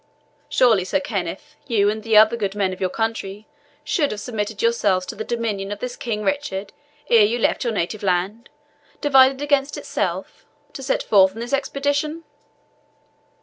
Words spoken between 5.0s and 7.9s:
to the dominion of this King Richard ere you left your